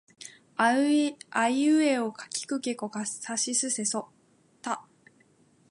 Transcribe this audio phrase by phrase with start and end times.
[0.55, 1.13] あい
[1.69, 4.09] うえおかきくけこさしすせそ
[4.59, 4.83] た